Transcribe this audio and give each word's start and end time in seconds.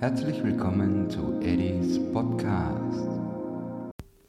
Herzlich 0.00 0.44
willkommen 0.44 1.10
zu 1.10 1.40
Eddies 1.40 1.98
Podcast. 2.12 3.08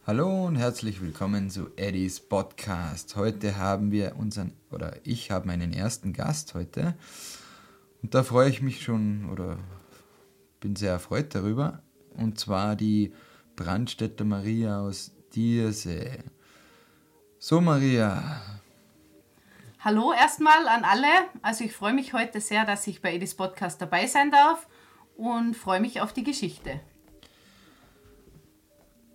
Hallo 0.08 0.48
und 0.48 0.56
herzlich 0.56 1.00
willkommen 1.00 1.52
zu 1.52 1.68
Eddies 1.76 2.20
Podcast. 2.20 3.16
Heute 3.16 3.56
haben 3.56 3.92
wir 3.92 4.16
unseren, 4.18 4.54
oder 4.72 4.96
ich 5.04 5.30
habe 5.30 5.46
meinen 5.46 5.72
ersten 5.72 6.12
Gast 6.12 6.56
heute. 6.56 6.96
Und 8.02 8.16
da 8.16 8.24
freue 8.24 8.50
ich 8.50 8.64
mich 8.64 8.82
schon, 8.82 9.30
oder 9.30 9.60
bin 10.60 10.76
sehr 10.76 10.94
erfreut 10.94 11.36
darüber. 11.36 11.84
Und 12.18 12.40
zwar 12.40 12.76
die 12.76 13.14
Brandstätter 13.56 14.26
Maria 14.26 14.82
aus 14.82 15.12
Diersee. 15.36 16.24
So, 17.38 17.62
Maria. 17.62 18.42
Hallo 19.82 20.14
erstmal 20.14 20.68
an 20.68 20.84
alle. 20.84 21.12
Also 21.44 21.64
ich 21.64 21.74
freue 21.74 21.94
mich 21.94 22.14
heute 22.14 22.42
sehr, 22.42 22.66
dass 22.66 22.88
ich 22.88 23.04
bei 23.04 23.14
Edis 23.14 23.36
Podcast 23.36 23.80
dabei 23.80 24.08
sein 24.08 24.32
darf 24.32 24.68
und 25.20 25.56
freue 25.56 25.82
mich 25.82 26.00
auf 26.02 26.14
die 26.14 26.24
Geschichte. 26.24 26.80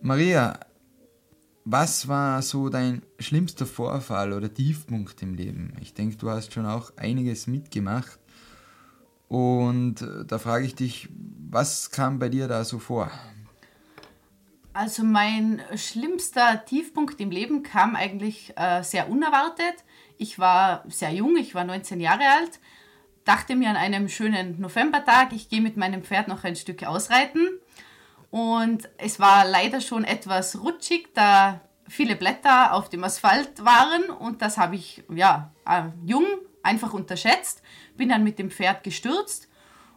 Maria, 0.03 0.61
was 1.65 2.09
war 2.09 2.43
so 2.43 2.69
dein 2.69 3.03
schlimmster 3.19 3.65
Vorfall 3.65 4.35
oder 4.35 4.53
Tiefpunkt 4.53 5.23
im 5.23 5.35
Leben? 5.35 5.73
Ich 5.81 5.95
denke, 5.95 6.17
du 6.17 6.29
hast 6.29 6.53
schon 6.53 6.67
auch 6.67 6.93
einiges 6.99 7.47
mitgemacht. 7.47 8.19
Und 9.29 10.03
äh, 10.03 10.27
da 10.27 10.39
frage 10.39 10.67
ich 10.67 10.75
dich, 10.75 11.09
was 11.51 11.91
kam 11.91 12.19
bei 12.19 12.29
dir 12.29 12.49
da 12.49 12.65
so 12.65 12.79
vor? 12.79 13.11
Also 14.75 15.05
mein 15.05 15.63
schlimmster 15.75 16.65
Tiefpunkt 16.67 17.19
im 17.21 17.31
Leben 17.31 17.63
kam 17.63 17.97
eigentlich 17.97 18.53
äh, 18.57 18.83
sehr 18.83 19.09
unerwartet. 19.09 19.85
Ich 20.19 20.39
war 20.39 20.85
sehr 20.89 21.13
jung, 21.13 21.37
ich 21.39 21.55
war 21.55 21.65
19 21.65 22.01
Jahre 22.01 22.25
alt, 22.29 22.61
dachte 23.25 23.57
mir 23.57 23.71
an 23.71 23.77
einem 23.77 24.09
schönen 24.09 24.61
Novembertag, 24.61 25.33
ich 25.33 25.49
gehe 25.49 25.61
mit 25.61 25.77
meinem 25.77 26.03
Pferd 26.03 26.29
noch 26.29 26.45
ein 26.45 26.57
Stück 26.57 26.85
ausreiten. 26.85 27.49
Und 28.31 28.89
es 28.99 29.21
war 29.21 29.47
leider 29.47 29.81
schon 29.81 30.05
etwas 30.05 30.61
rutschig, 30.61 31.15
da 31.15 31.61
viele 31.89 32.17
Blätter 32.17 32.75
auf 32.75 32.89
dem 32.89 33.05
Asphalt 33.05 33.65
waren 33.65 34.11
und 34.11 34.43
das 34.43 34.59
habe 34.59 34.75
ich 34.75 35.05
ja 35.15 35.53
äh, 35.67 35.85
jung 36.05 36.27
einfach 36.63 36.95
unterschätzt, 36.95 37.63
bin 37.97 38.09
dann 38.09 38.25
mit 38.25 38.39
dem 38.39 38.51
Pferd 38.51 38.83
gestürzt 38.83 39.49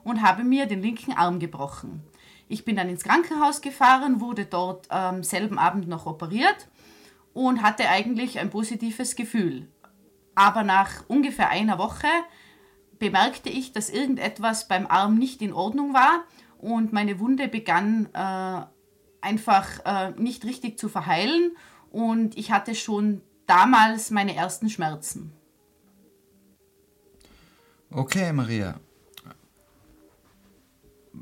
und 0.04 0.22
habe 0.22 0.44
mir 0.44 0.66
den 0.66 0.82
linken 0.82 1.14
Arm 1.14 1.40
gebrochen. 1.40 2.04
Ich 2.50 2.64
bin 2.64 2.76
dann 2.76 2.90
ins 2.90 3.04
Krankenhaus 3.04 3.62
gefahren, 3.62 4.22
wurde 4.22 4.46
dort 4.46 4.90
am 4.92 5.18
ähm, 5.18 5.24
selben 5.24 5.58
Abend 5.58 5.88
noch 5.88 6.06
operiert 6.06 6.68
und 7.34 7.62
hatte 7.62 7.90
eigentlich 7.90 8.40
ein 8.40 8.50
positives 8.50 9.16
Gefühl. 9.16 9.68
Aber 10.36 10.64
nach 10.64 11.04
ungefähr 11.08 11.50
einer 11.50 11.78
Woche 11.78 12.08
bemerkte 13.00 13.50
ich, 13.50 13.72
dass 13.72 13.90
irgendetwas 13.90 14.68
beim 14.68 14.88
Arm 14.88 15.18
nicht 15.18 15.42
in 15.42 15.54
Ordnung 15.54 15.94
war 15.94 16.24
und 16.58 16.94
meine 16.94 17.20
Wunde 17.20 17.48
begann 17.48 18.10
äh, 18.14 18.62
einfach 19.22 19.68
äh, 19.86 20.12
nicht 20.20 20.46
richtig 20.46 20.80
zu 20.80 20.90
verheilen 20.90 21.52
und 21.92 22.38
ich 22.38 22.52
hatte 22.52 22.76
schon 22.76 23.22
damals 23.46 24.12
meine 24.12 24.36
ersten 24.36 24.70
Schmerzen. 24.70 25.32
Okay, 27.90 28.34
Maria 28.34 28.80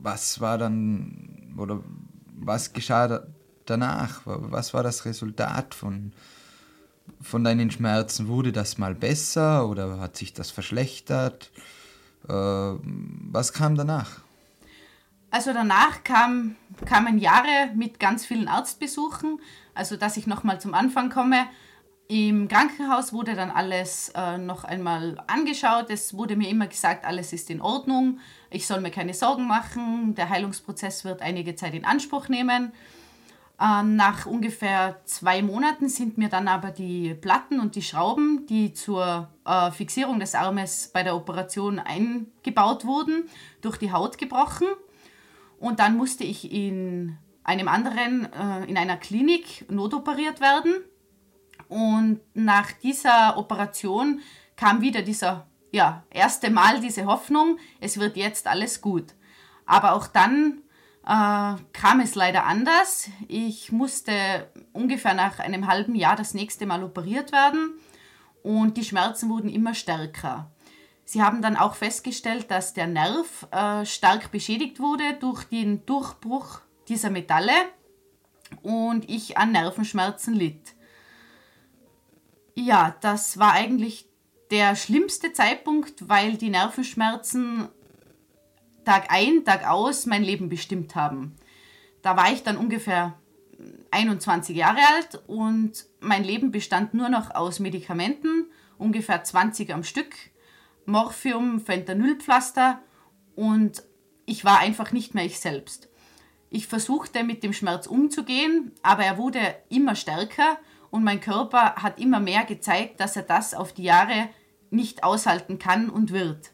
was 0.02 0.40
war 0.40 0.58
dann 0.58 1.56
oder 1.58 1.82
was 2.38 2.74
geschah 2.74 3.24
danach? 3.66 4.22
Was 4.26 4.74
war 4.74 4.84
das 4.84 5.06
Resultat 5.06 5.74
von, 5.74 6.14
von 7.22 7.44
deinen 7.44 7.72
Schmerzen? 7.72 8.28
Wurde 8.28 8.52
das 8.52 8.78
mal 8.78 8.96
besser 8.96 9.68
oder 9.68 10.00
hat 10.00 10.18
sich 10.18 10.34
das 10.34 10.52
verschlechtert? 10.52 11.52
Äh, 12.28 12.34
was 12.34 13.54
kam 13.54 13.76
danach? 13.76 14.22
Also 15.32 15.52
danach 15.54 16.04
kam, 16.04 16.56
kamen 16.86 17.18
Jahre 17.18 17.72
mit 17.76 18.00
ganz 18.00 18.26
vielen 18.26 18.48
Arztbesuchen. 18.48 19.40
Also 19.74 19.98
dass 19.98 20.18
ich 20.18 20.28
nochmal 20.28 20.62
zum 20.62 20.74
Anfang 20.74 21.10
komme. 21.10 21.46
Im 22.08 22.48
Krankenhaus 22.48 23.14
wurde 23.14 23.34
dann 23.34 23.50
alles 23.50 24.12
äh, 24.16 24.38
noch 24.38 24.64
einmal 24.64 25.18
angeschaut. 25.26 25.90
Es 25.90 26.16
wurde 26.16 26.36
mir 26.36 26.50
immer 26.50 26.68
gesagt, 26.68 27.04
alles 27.04 27.34
ist 27.34 27.50
in 27.50 27.62
Ordnung. 27.62 28.20
Ich 28.52 28.68
soll 28.68 28.80
mir 28.80 28.92
keine 28.92 29.16
Sorgen 29.16 29.48
machen. 29.48 30.14
Der 30.14 30.30
Heilungsprozess 30.30 31.04
wird 31.04 31.24
einige 31.24 31.56
Zeit 31.56 31.74
in 31.74 31.84
Anspruch 31.84 32.30
nehmen. 32.30 32.72
Äh, 33.60 33.84
nach 33.84 34.26
ungefähr 34.26 35.02
zwei 35.06 35.42
Monaten 35.42 35.90
sind 35.90 36.18
mir 36.18 36.30
dann 36.30 36.48
aber 36.48 36.72
die 36.72 37.14
Platten 37.14 37.60
und 37.60 37.76
die 37.76 37.82
Schrauben, 37.82 38.46
die 38.48 38.74
zur 38.74 39.30
äh, 39.46 39.72
Fixierung 39.72 40.20
des 40.20 40.36
Armes 40.36 40.90
bei 40.94 41.04
der 41.04 41.16
Operation 41.16 41.80
eingebaut 41.80 42.86
wurden, 42.86 43.30
durch 43.62 43.78
die 43.78 43.92
Haut 43.92 44.18
gebrochen. 44.18 44.68
Und 45.60 45.80
dann 45.80 45.96
musste 45.96 46.24
ich 46.24 46.52
in 46.52 47.18
einem 47.44 47.68
anderen, 47.68 48.32
äh, 48.34 48.66
in 48.66 48.78
einer 48.78 48.98
Klinik 48.98 49.70
notoperiert 49.72 50.42
werden 50.42 50.74
und 51.68 52.22
nach 52.34 52.72
dieser 52.72 53.38
Operation 53.38 54.22
kam 54.56 54.82
wieder 54.82 55.02
dieser 55.02 55.48
ja, 55.72 56.04
erste 56.10 56.50
Mal 56.50 56.80
diese 56.80 57.06
Hoffnung, 57.06 57.58
es 57.80 58.00
wird 58.00 58.18
jetzt 58.18 58.48
alles 58.48 58.82
gut. 58.82 59.14
Aber 59.66 59.94
auch 59.94 60.08
dann 60.08 60.62
äh, 61.06 61.56
kam 61.74 62.00
es 62.02 62.16
leider 62.16 62.46
anders. 62.46 63.10
Ich 63.28 63.72
musste 63.72 64.50
ungefähr 64.74 65.14
nach 65.14 65.40
einem 65.40 65.68
halben 65.68 65.96
Jahr 65.96 66.16
das 66.16 66.34
nächste 66.34 66.66
Mal 66.66 66.84
operiert 66.84 67.32
werden 67.32 67.74
und 68.44 68.78
die 68.78 68.84
Schmerzen 68.84 69.30
wurden 69.30 69.50
immer 69.50 69.74
stärker. 69.74 70.52
Sie 71.04 71.22
haben 71.22 71.44
dann 71.44 71.56
auch 71.56 71.76
festgestellt, 71.76 72.50
dass 72.50 72.74
der 72.74 72.88
Nerv 72.88 73.48
äh, 73.52 73.86
stark 73.86 74.32
beschädigt 74.32 74.80
wurde 74.80 75.14
durch 75.20 75.44
den 75.44 75.86
Durchbruch 75.86 76.62
dieser 76.88 77.12
Metalle 77.12 77.54
und 78.64 79.08
ich 79.08 79.38
an 79.38 79.52
Nervenschmerzen 79.52 80.34
litt. 80.34 80.74
Ja, 82.56 82.96
das 83.02 83.38
war 83.38 83.52
eigentlich 83.52 84.08
der 84.50 84.76
schlimmste 84.76 85.34
Zeitpunkt, 85.34 86.10
weil 86.10 86.38
die 86.38 86.50
Nervenschmerzen 86.50 87.68
Tag 88.86 89.08
ein, 89.10 89.44
Tag 89.44 89.68
aus 89.68 90.06
mein 90.06 90.24
Leben 90.24 90.50
bestimmt 90.50 90.96
haben. 90.96 91.36
Da 92.02 92.16
war 92.16 92.32
ich 92.32 92.44
dann 92.44 92.58
ungefähr 92.58 93.16
21 93.92 94.56
Jahre 94.56 94.80
alt 94.96 95.24
und 95.28 95.86
mein 96.00 96.24
Leben 96.24 96.52
bestand 96.52 96.94
nur 96.94 97.10
noch 97.10 97.34
aus 97.34 97.60
Medikamenten, 97.60 98.46
ungefähr 98.78 99.24
20 99.24 99.74
am 99.74 99.84
Stück, 99.84 100.14
Morphium, 100.86 101.60
Fentanylpflaster 101.60 102.80
und 103.36 103.84
ich 104.26 104.46
war 104.46 104.60
einfach 104.60 104.92
nicht 104.92 105.16
mehr 105.16 105.26
ich 105.26 105.40
selbst. 105.40 105.90
Ich 106.50 106.68
versuchte 106.68 107.24
mit 107.24 107.44
dem 107.44 107.54
Schmerz 107.54 107.88
umzugehen, 107.88 108.72
aber 108.82 109.04
er 109.04 109.18
wurde 109.18 109.40
immer 109.70 109.96
stärker 109.96 110.58
und 110.90 111.04
mein 111.04 111.20
Körper 111.20 111.76
hat 111.76 112.00
immer 112.00 112.20
mehr 112.20 112.46
gezeigt, 112.46 113.00
dass 113.00 113.16
er 113.16 113.24
das 113.24 113.54
auf 113.54 113.74
die 113.74 113.84
Jahre 113.84 114.30
nicht 114.70 115.04
aushalten 115.04 115.60
kann 115.60 115.90
und 115.90 116.12
wird. 116.12 116.52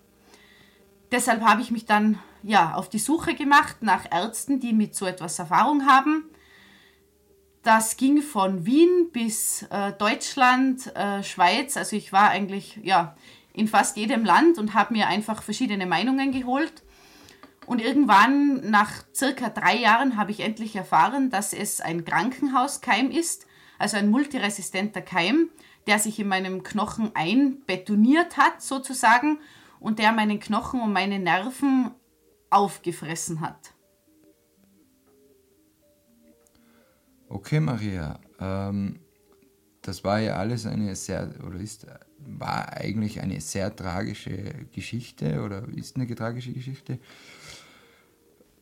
Deshalb 1.12 1.42
habe 1.42 1.62
ich 1.62 1.72
mich 1.72 1.86
dann 1.86 2.20
ja 2.42 2.74
auf 2.74 2.90
die 2.90 3.00
Suche 3.00 3.36
gemacht 3.36 3.78
nach 3.82 4.06
Ärzten, 4.12 4.60
die 4.60 4.74
mit 4.74 4.96
so 4.96 5.06
etwas 5.06 5.38
Erfahrung 5.40 5.86
haben. 5.86 6.26
Das 7.64 7.98
ging 7.98 8.22
von 8.22 8.66
Wien 8.66 9.10
bis 9.12 9.64
äh, 9.70 9.92
Deutschland, 9.94 10.96
äh, 10.96 11.22
Schweiz. 11.22 11.78
Also 11.78 11.96
ich 11.96 12.12
war 12.12 12.30
eigentlich 12.30 12.80
ja 12.82 13.16
in 13.54 13.68
fast 13.68 13.98
jedem 13.98 14.26
Land 14.26 14.58
und 14.58 14.74
habe 14.74 14.94
mir 14.94 15.08
einfach 15.08 15.44
verschiedene 15.44 15.86
Meinungen 15.86 16.32
geholt. 16.32 16.82
Und 17.68 17.82
irgendwann 17.82 18.70
nach 18.70 19.04
circa 19.14 19.50
drei 19.50 19.78
Jahren 19.78 20.18
habe 20.18 20.32
ich 20.32 20.40
endlich 20.40 20.76
erfahren, 20.76 21.30
dass 21.30 21.54
es 21.54 21.82
ein 21.82 22.04
Krankenhauskeim 22.06 23.12
ist, 23.12 23.46
also 23.78 23.98
ein 23.98 24.10
multiresistenter 24.10 25.02
Keim, 25.02 25.50
der 25.88 26.00
sich 26.00 26.20
in 26.20 26.28
meinem 26.28 26.64
Knochen 26.64 27.12
einbetoniert 27.16 28.38
hat 28.38 28.62
sozusagen 28.62 29.40
und 29.82 30.00
der 30.00 30.14
meinen 30.14 30.40
Knochen 30.40 30.80
und 30.80 30.94
meine 30.94 31.20
Nerven 31.20 31.92
aufgefressen 32.50 33.42
hat. 33.42 33.74
Okay, 37.28 37.60
Maria, 37.60 38.20
ähm, 38.40 39.00
das 39.82 40.04
war 40.04 40.20
ja 40.20 40.36
alles 40.36 40.66
eine 40.66 40.96
sehr, 40.96 41.34
oder 41.46 41.60
ist, 41.60 41.88
war 42.20 42.74
eigentlich 42.74 43.22
eine 43.22 43.42
sehr 43.42 43.76
tragische 43.76 44.54
Geschichte 44.72 45.42
oder 45.42 45.68
ist 45.76 45.96
eine 45.96 46.14
tragische 46.14 46.54
Geschichte. 46.54 47.00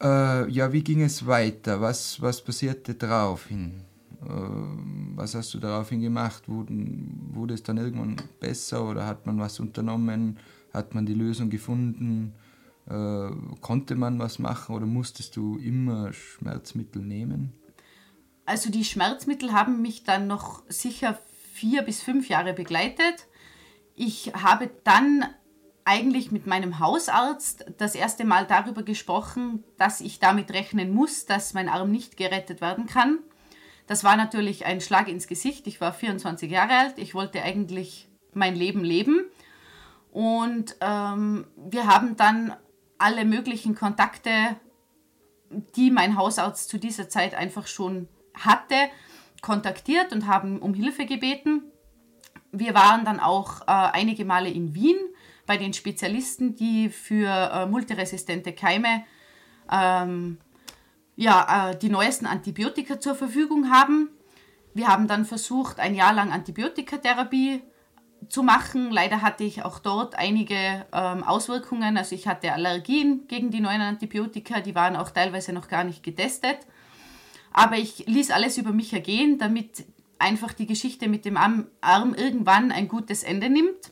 Äh, 0.02 0.50
ja, 0.50 0.72
wie 0.72 0.84
ging 0.84 1.02
es 1.02 1.28
weiter? 1.28 1.82
Was, 1.82 2.22
was 2.22 2.42
passierte 2.42 2.94
daraufhin? 2.94 3.82
Äh, 4.22 4.28
was 5.16 5.36
hast 5.36 5.54
du 5.54 5.60
daraufhin 5.60 6.00
gemacht? 6.00 6.48
Wurde, 6.48 6.74
wurde 7.34 7.56
es 7.56 7.64
dann 7.64 7.78
irgendwann 7.78 8.16
besser 8.40 8.88
oder 8.88 9.06
hat 9.06 9.26
man 9.26 9.38
was 9.40 9.60
unternommen? 9.60 10.38
Hat 10.74 10.94
man 10.94 11.06
die 11.06 11.14
Lösung 11.14 11.50
gefunden? 11.50 12.34
Äh, 12.88 13.30
konnte 13.62 13.96
man 13.96 14.20
was 14.20 14.40
machen 14.40 14.76
oder 14.76 14.86
musstest 14.86 15.36
du 15.36 15.58
immer 15.58 16.14
Schmerzmittel 16.14 17.02
nehmen? 17.02 17.54
Also 18.46 18.72
die 18.72 18.84
Schmerzmittel 18.84 19.54
haben 19.54 19.82
mich 19.82 20.04
dann 20.04 20.28
noch 20.28 20.64
sicher 20.70 21.20
vier 21.54 21.84
bis 21.84 22.02
fünf 22.02 22.30
Jahre 22.30 22.54
begleitet. 22.54 23.28
Ich 23.96 24.32
habe 24.34 24.72
dann 24.84 25.26
eigentlich 25.86 26.32
mit 26.32 26.48
meinem 26.48 26.80
Hausarzt 26.80 27.66
das 27.78 27.96
erste 27.96 28.24
Mal 28.26 28.46
darüber 28.46 28.84
gesprochen, 28.84 29.64
dass 29.78 30.02
ich 30.02 30.20
damit 30.20 30.52
rechnen 30.52 30.94
muss, 30.94 31.26
dass 31.26 31.54
mein 31.54 31.70
Arm 31.70 31.92
nicht 31.92 32.16
gerettet 32.16 32.62
werden 32.62 32.86
kann. 32.86 33.20
Das 33.88 34.04
war 34.04 34.16
natürlich 34.16 34.66
ein 34.66 34.82
Schlag 34.82 35.08
ins 35.08 35.28
Gesicht. 35.28 35.66
Ich 35.66 35.82
war 35.82 35.94
24 35.94 36.50
Jahre 36.50 36.78
alt. 36.78 36.98
Ich 36.98 37.16
wollte 37.16 37.42
eigentlich 37.42 38.08
mein 38.34 38.56
Leben 38.56 38.84
leben. 38.84 39.26
Und 40.12 40.76
ähm, 40.82 41.46
wir 41.56 41.88
haben 41.88 42.16
dann 42.16 42.56
alle 42.98 43.26
möglichen 43.26 43.76
Kontakte, 43.76 44.32
die 45.76 45.92
mein 45.92 46.18
Hausarzt 46.18 46.70
zu 46.70 46.78
dieser 46.78 47.10
Zeit 47.10 47.34
einfach 47.34 47.68
schon 47.68 48.08
hatte, 48.34 48.76
kontaktiert 49.42 50.12
und 50.12 50.28
haben 50.28 50.60
um 50.60 50.74
Hilfe 50.74 51.06
gebeten. 51.06 51.64
Wir 52.52 52.74
waren 52.74 53.06
dann 53.06 53.20
auch 53.20 53.62
äh, 53.62 53.66
einige 53.68 54.26
Male 54.26 54.50
in 54.50 54.74
Wien 54.74 54.98
bei 55.46 55.58
den 55.58 55.74
Spezialisten, 55.74 56.56
die 56.56 56.90
für 56.90 57.28
äh, 57.28 57.66
multiresistente 57.66 58.54
Keime 58.54 59.04
ähm, 59.72 60.38
ja, 61.16 61.72
äh, 61.72 61.78
die 61.78 61.90
neuesten 61.90 62.26
Antibiotika 62.26 63.00
zur 63.00 63.16
Verfügung 63.16 63.72
haben. 63.72 64.10
Wir 64.74 64.88
haben 64.88 65.08
dann 65.08 65.26
versucht, 65.26 65.80
ein 65.80 65.96
Jahr 65.96 66.14
lang 66.14 66.32
Antibiotikatherapie 66.32 67.62
zu 68.28 68.44
machen. 68.44 68.92
Leider 68.92 69.22
hatte 69.22 69.44
ich 69.44 69.64
auch 69.64 69.80
dort 69.80 70.16
einige 70.16 70.86
ähm, 70.94 71.24
Auswirkungen. 71.24 71.98
Also 71.98 72.16
ich 72.16 72.28
hatte 72.28 72.54
Allergien 72.54 73.28
gegen 73.28 73.52
die 73.52 73.62
neuen 73.62 73.82
Antibiotika, 73.82 74.60
die 74.60 74.76
waren 74.76 74.96
auch 74.96 75.12
teilweise 75.12 75.54
noch 75.54 75.68
gar 75.68 75.84
nicht 75.84 76.04
getestet. 76.04 76.58
Aber 77.52 77.78
ich 77.78 78.06
ließ 78.08 78.32
alles 78.32 78.58
über 78.58 78.72
mich 78.72 78.94
ergehen, 78.94 79.38
damit 79.38 79.86
einfach 80.20 80.54
die 80.54 80.68
Geschichte 80.68 81.08
mit 81.08 81.26
dem 81.26 81.38
Arm 81.38 82.14
irgendwann 82.16 82.72
ein 82.72 82.88
gutes 82.88 83.24
Ende 83.24 83.50
nimmt. 83.50 83.92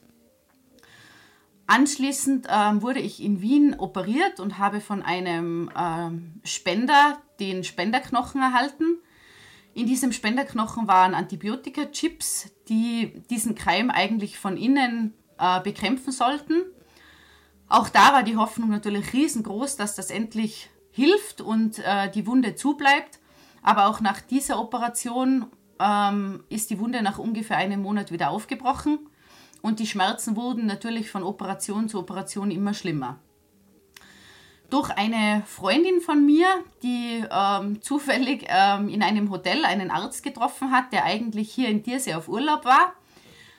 Anschließend 1.65 2.47
ähm, 2.49 2.81
wurde 2.81 2.99
ich 2.99 3.21
in 3.21 3.41
Wien 3.41 3.75
operiert 3.77 4.39
und 4.39 4.57
habe 4.57 4.79
von 4.79 5.01
einem 5.03 5.69
ähm, 5.77 6.39
Spender 6.45 7.17
den 7.41 7.65
Spenderknochen 7.65 8.41
erhalten. 8.41 8.99
In 9.73 9.85
diesem 9.85 10.11
Spenderknochen 10.11 10.87
waren 10.87 11.13
Antibiotika-Chips, 11.13 12.49
die 12.67 13.21
diesen 13.29 13.55
Keim 13.55 13.89
eigentlich 13.89 14.39
von 14.39 14.57
innen 14.57 15.13
äh, 15.37 15.61
bekämpfen 15.61 16.11
sollten. 16.11 16.63
Auch 17.69 17.89
da 17.89 18.13
war 18.13 18.23
die 18.23 18.37
Hoffnung 18.37 18.69
natürlich 18.69 19.13
riesengroß, 19.13 19.75
dass 19.75 19.95
das 19.95 20.09
endlich 20.09 20.69
hilft 20.91 21.41
und 21.41 21.79
äh, 21.79 22.09
die 22.09 22.25
Wunde 22.25 22.55
zubleibt. 22.55 23.19
Aber 23.61 23.87
auch 23.87 24.01
nach 24.01 24.21
dieser 24.21 24.59
Operation 24.59 25.47
ähm, 25.79 26.43
ist 26.49 26.69
die 26.69 26.79
Wunde 26.79 27.01
nach 27.01 27.19
ungefähr 27.19 27.57
einem 27.57 27.81
Monat 27.81 28.11
wieder 28.11 28.29
aufgebrochen 28.31 28.99
und 29.61 29.79
die 29.79 29.87
Schmerzen 29.87 30.35
wurden 30.35 30.65
natürlich 30.65 31.11
von 31.11 31.23
Operation 31.23 31.89
zu 31.89 31.99
Operation 31.99 32.51
immer 32.51 32.73
schlimmer 32.73 33.19
durch 34.69 34.89
eine 34.91 35.43
Freundin 35.45 36.01
von 36.01 36.25
mir, 36.25 36.47
die 36.83 37.23
ähm, 37.31 37.81
zufällig 37.81 38.45
ähm, 38.49 38.89
in 38.89 39.01
einem 39.01 39.31
Hotel 39.31 39.63
einen 39.65 39.91
Arzt 39.91 40.23
getroffen 40.23 40.71
hat, 40.71 40.91
der 40.91 41.05
eigentlich 41.05 41.51
hier 41.51 41.69
in 41.69 41.83
Diersee 41.83 42.15
auf 42.15 42.27
Urlaub 42.27 42.65
war, 42.65 42.93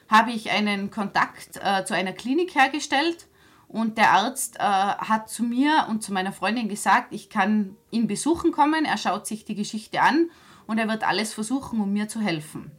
habe 0.09 0.33
ich 0.33 0.51
einen 0.51 0.91
Kontakt 0.91 1.59
äh, 1.63 1.85
zu 1.85 1.95
einer 1.95 2.13
Klinik 2.13 2.55
hergestellt 2.55 3.27
und 3.69 3.99
der 3.99 4.13
Arzt 4.13 4.57
äh, 4.57 4.63
hat 4.63 5.29
zu 5.29 5.43
mir 5.43 5.87
und 5.89 6.03
zu 6.03 6.13
meiner 6.13 6.33
Freundin 6.33 6.69
gesagt, 6.69 7.13
ich 7.13 7.31
kann 7.31 7.77
ihn 7.91 8.07
besuchen 8.07 8.53
kommen, 8.53 8.85
er 8.85 8.97
schaut 8.97 9.27
sich 9.27 9.45
die 9.45 9.55
Geschichte 9.55 10.01
an 10.01 10.31
und 10.67 10.79
er 10.79 10.89
wird 10.89 11.07
alles 11.07 11.33
versuchen, 11.33 11.81
um 11.81 11.93
mir 11.93 12.09
zu 12.09 12.21
helfen. 12.21 12.71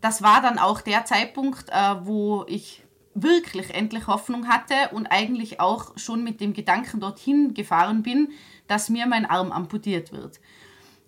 Das 0.00 0.22
war 0.22 0.42
dann 0.42 0.58
auch 0.58 0.80
der 0.80 1.04
Zeitpunkt, 1.04 1.68
äh, 1.70 1.94
wo 2.04 2.44
ich 2.48 2.84
wirklich 3.14 3.74
endlich 3.74 4.06
Hoffnung 4.06 4.48
hatte 4.48 4.74
und 4.92 5.06
eigentlich 5.06 5.60
auch 5.60 5.96
schon 5.98 6.24
mit 6.24 6.40
dem 6.40 6.52
Gedanken 6.54 7.00
dorthin 7.00 7.54
gefahren 7.54 8.02
bin, 8.02 8.32
dass 8.66 8.88
mir 8.88 9.06
mein 9.06 9.26
Arm 9.26 9.52
amputiert 9.52 10.12
wird. 10.12 10.40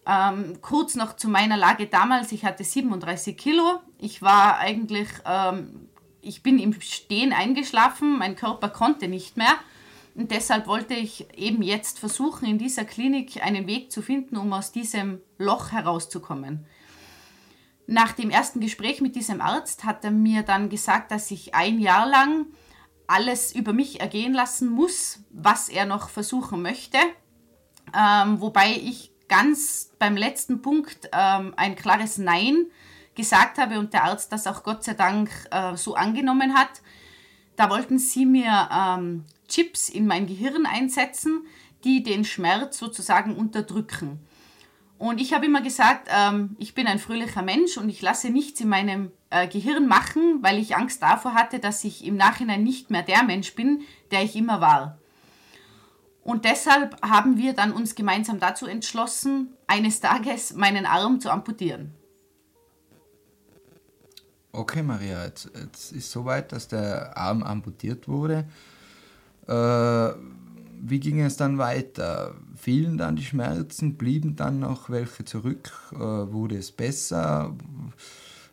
Ähm, 0.06 0.58
kurz 0.60 0.96
noch 0.96 1.16
zu 1.16 1.28
meiner 1.28 1.56
Lage 1.56 1.86
damals, 1.86 2.30
ich 2.32 2.44
hatte 2.44 2.62
37 2.62 3.36
Kilo. 3.36 3.80
Ich 3.98 4.20
war 4.20 4.58
eigentlich, 4.58 5.08
ähm, 5.24 5.88
ich 6.20 6.42
bin 6.42 6.58
im 6.58 6.78
Stehen 6.80 7.32
eingeschlafen, 7.32 8.18
mein 8.18 8.36
Körper 8.36 8.68
konnte 8.68 9.08
nicht 9.08 9.36
mehr. 9.36 9.54
Und 10.14 10.30
deshalb 10.30 10.66
wollte 10.66 10.94
ich 10.94 11.26
eben 11.36 11.62
jetzt 11.62 11.98
versuchen, 11.98 12.46
in 12.46 12.58
dieser 12.58 12.84
Klinik 12.84 13.44
einen 13.44 13.66
Weg 13.66 13.90
zu 13.90 14.00
finden, 14.02 14.36
um 14.36 14.52
aus 14.52 14.70
diesem 14.70 15.20
Loch 15.38 15.72
herauszukommen. 15.72 16.66
Nach 17.86 18.12
dem 18.12 18.30
ersten 18.30 18.60
Gespräch 18.60 19.00
mit 19.00 19.14
diesem 19.14 19.40
Arzt 19.40 19.84
hat 19.84 20.04
er 20.04 20.10
mir 20.10 20.42
dann 20.42 20.68
gesagt, 20.68 21.10
dass 21.10 21.30
ich 21.30 21.54
ein 21.54 21.78
Jahr 21.78 22.06
lang 22.08 22.46
alles 23.06 23.54
über 23.54 23.72
mich 23.72 24.00
ergehen 24.00 24.32
lassen 24.32 24.70
muss, 24.70 25.20
was 25.30 25.68
er 25.68 25.84
noch 25.84 26.08
versuchen 26.08 26.62
möchte. 26.62 26.98
Ähm, 27.94 28.40
wobei 28.40 28.72
ich 28.72 29.12
ganz 29.28 29.90
beim 29.98 30.16
letzten 30.16 30.62
Punkt 30.62 31.10
ähm, 31.12 31.52
ein 31.56 31.76
klares 31.76 32.18
Nein 32.18 32.66
gesagt 33.14 33.58
habe 33.58 33.78
und 33.78 33.92
der 33.92 34.04
Arzt 34.04 34.32
das 34.32 34.46
auch 34.46 34.62
Gott 34.62 34.84
sei 34.84 34.94
Dank 34.94 35.30
äh, 35.50 35.76
so 35.76 35.94
angenommen 35.94 36.54
hat. 36.54 36.82
Da 37.56 37.70
wollten 37.70 37.98
sie 37.98 38.26
mir 38.26 38.68
ähm, 38.72 39.24
Chips 39.48 39.88
in 39.88 40.06
mein 40.06 40.26
Gehirn 40.26 40.66
einsetzen, 40.66 41.46
die 41.84 42.02
den 42.02 42.24
Schmerz 42.24 42.78
sozusagen 42.78 43.36
unterdrücken. 43.36 44.18
Und 44.98 45.20
ich 45.20 45.32
habe 45.32 45.46
immer 45.46 45.60
gesagt, 45.60 46.08
ähm, 46.10 46.56
ich 46.58 46.74
bin 46.74 46.86
ein 46.86 46.98
fröhlicher 46.98 47.42
Mensch 47.42 47.76
und 47.76 47.88
ich 47.88 48.00
lasse 48.00 48.30
nichts 48.30 48.60
in 48.60 48.68
meinem 48.68 49.10
äh, 49.30 49.48
Gehirn 49.48 49.86
machen, 49.86 50.38
weil 50.42 50.58
ich 50.58 50.76
Angst 50.76 51.02
davor 51.02 51.34
hatte, 51.34 51.58
dass 51.58 51.84
ich 51.84 52.04
im 52.04 52.16
Nachhinein 52.16 52.62
nicht 52.62 52.90
mehr 52.90 53.02
der 53.02 53.24
Mensch 53.24 53.54
bin, 53.54 53.82
der 54.10 54.22
ich 54.22 54.36
immer 54.36 54.60
war. 54.60 54.98
Und 56.22 56.46
deshalb 56.46 56.96
haben 57.02 57.36
wir 57.36 57.52
dann 57.52 57.72
uns 57.72 57.94
gemeinsam 57.94 58.40
dazu 58.40 58.66
entschlossen, 58.66 59.50
eines 59.66 60.00
Tages 60.00 60.54
meinen 60.54 60.86
Arm 60.86 61.20
zu 61.20 61.30
amputieren. 61.30 61.92
Okay, 64.52 64.82
Maria, 64.82 65.24
jetzt, 65.24 65.50
jetzt 65.54 65.92
ist 65.92 66.10
soweit, 66.10 66.52
dass 66.52 66.68
der 66.68 67.16
Arm 67.18 67.42
amputiert 67.42 68.08
wurde. 68.08 68.46
Äh, 69.48 70.14
wie 70.80 71.00
ging 71.00 71.20
es 71.20 71.36
dann 71.36 71.58
weiter? 71.58 72.34
Fielen 72.56 72.98
dann 72.98 73.16
die 73.16 73.24
Schmerzen? 73.24 73.96
Blieben 73.96 74.36
dann 74.36 74.60
noch 74.60 74.90
welche 74.90 75.24
zurück? 75.24 75.72
Äh, 75.92 75.98
wurde 75.98 76.56
es 76.56 76.72
besser? 76.72 77.56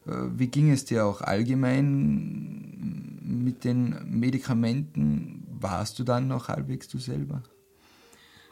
Äh, 0.06 0.12
wie 0.36 0.48
ging 0.48 0.72
es 0.72 0.86
dir 0.86 1.06
auch 1.06 1.22
allgemein 1.22 3.20
mit 3.24 3.64
den 3.64 3.96
Medikamenten? 4.10 5.46
Warst 5.60 6.00
du 6.00 6.04
dann 6.04 6.28
noch 6.28 6.48
halbwegs 6.48 6.88
du 6.88 6.98
selber? 6.98 7.44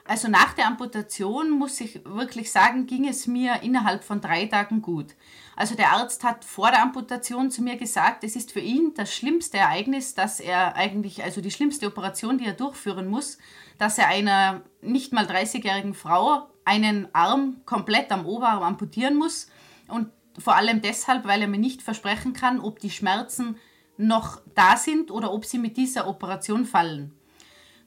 Also 0.10 0.28
nach 0.28 0.54
der 0.54 0.66
Amputation 0.66 1.52
muss 1.52 1.80
ich 1.80 2.04
wirklich 2.04 2.52
sagen, 2.52 2.88
ging 2.88 3.08
es 3.08 3.28
mir 3.28 3.62
innerhalb 3.62 4.04
von 4.04 4.22
drei 4.22 4.48
Tagen 4.48 4.82
gut. 4.82 5.14
Also 5.56 5.76
der 5.76 5.92
Arzt 5.92 6.24
hat 6.24 6.44
vor 6.44 6.72
der 6.72 6.82
Amputation 6.82 7.52
zu 7.52 7.62
mir 7.62 7.78
gesagt, 7.78 8.24
es 8.24 8.36
ist 8.36 8.52
für 8.52 8.60
ihn 8.60 8.96
das 8.96 9.14
schlimmste 9.14 9.60
Ereignis, 9.60 10.16
dass 10.16 10.40
er 10.40 10.76
eigentlich, 10.76 11.24
also 11.24 11.42
die 11.42 11.52
schlimmste 11.52 11.86
Operation, 11.86 12.40
die 12.40 12.48
er 12.48 12.54
durchführen 12.54 13.08
muss, 13.08 13.38
dass 13.78 14.00
er 14.00 14.08
einer 14.08 14.64
nicht 14.82 15.14
mal 15.14 15.28
30-jährigen 15.28 15.94
Frau 15.94 16.50
einen 16.66 17.14
Arm 17.14 17.62
komplett 17.68 18.12
am 18.12 18.26
Oberarm 18.26 18.64
amputieren 18.64 19.16
muss. 19.16 19.46
Und 19.88 20.10
vor 20.40 20.56
allem 20.56 20.82
deshalb, 20.82 21.26
weil 21.26 21.44
er 21.44 21.48
mir 21.48 21.60
nicht 21.60 21.84
versprechen 21.84 22.34
kann, 22.34 22.62
ob 22.62 22.80
die 22.80 22.90
Schmerzen 22.90 23.58
noch 23.98 24.42
da 24.56 24.76
sind 24.76 25.12
oder 25.12 25.32
ob 25.32 25.46
sie 25.46 25.60
mit 25.60 25.78
dieser 25.78 26.08
Operation 26.08 26.66
fallen. 26.66 27.14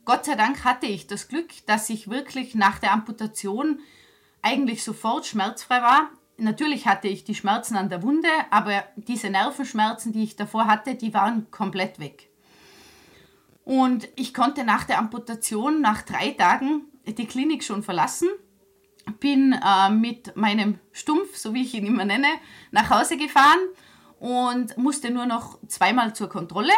Gott 0.04 0.24
sei 0.24 0.34
Dank 0.34 0.64
hatte 0.64 0.86
ich 0.86 1.06
das 1.06 1.28
Glück, 1.28 1.50
dass 1.66 1.88
ich 1.88 2.10
wirklich 2.10 2.54
nach 2.54 2.78
der 2.78 2.92
Amputation 2.92 3.80
eigentlich 4.42 4.82
sofort 4.82 5.26
schmerzfrei 5.26 5.80
war. 5.80 6.10
Natürlich 6.38 6.88
hatte 6.88 7.06
ich 7.06 7.22
die 7.22 7.36
Schmerzen 7.36 7.76
an 7.76 7.88
der 7.88 8.02
Wunde, 8.02 8.28
aber 8.50 8.84
diese 8.96 9.30
Nervenschmerzen, 9.30 10.12
die 10.12 10.24
ich 10.24 10.34
davor 10.34 10.66
hatte, 10.66 10.96
die 10.96 11.14
waren 11.14 11.50
komplett 11.52 12.00
weg. 12.00 12.30
Und 13.64 14.08
ich 14.16 14.34
konnte 14.34 14.64
nach 14.64 14.84
der 14.84 14.98
Amputation, 14.98 15.80
nach 15.80 16.02
drei 16.02 16.30
Tagen, 16.30 16.86
die 17.06 17.26
Klinik 17.26 17.62
schon 17.62 17.84
verlassen, 17.84 18.28
bin 19.20 19.52
äh, 19.52 19.90
mit 19.90 20.36
meinem 20.36 20.80
Stumpf, 20.90 21.36
so 21.36 21.54
wie 21.54 21.62
ich 21.62 21.74
ihn 21.74 21.86
immer 21.86 22.04
nenne, 22.04 22.28
nach 22.72 22.90
Hause 22.90 23.16
gefahren 23.16 23.58
und 24.18 24.76
musste 24.78 25.10
nur 25.10 25.26
noch 25.26 25.58
zweimal 25.68 26.12
zur 26.14 26.28
Kontrolle. 26.28 26.72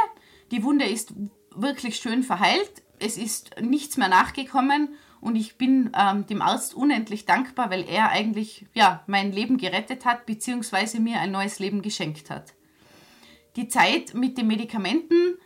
Die 0.51 0.63
Wunde 0.63 0.85
ist 0.85 1.15
wirklich 1.55 1.97
schön 1.97 2.23
verheilt 2.23 2.84
es 2.99 3.17
ist 3.17 3.61
nichts 3.61 3.97
mehr 3.97 4.09
nachgekommen 4.09 4.91
und 5.21 5.37
ich 5.37 5.57
bin 5.57 5.91
ähm, 5.99 6.27
dem 6.27 6.43
Arzt 6.43 6.75
unendlich 6.75 7.25
dankbar, 7.25 7.71
weil 7.71 7.89
er 7.89 8.11
eigentlich 8.11 8.67
ja, 8.75 9.03
mein 9.07 9.33
Leben 9.33 9.57
gerettet 9.57 10.05
hat 10.05 10.27
bzw. 10.27 10.99
mir 10.99 11.21
ein 11.21 11.31
neues 11.31 11.59
Leben 11.59 11.83
geschenkt 11.83 12.31
hat. 12.31 12.53
Die 13.57 13.69
Zeit 13.69 14.15
mit 14.15 14.37
den 14.37 14.49
Medikamenten 14.49 15.39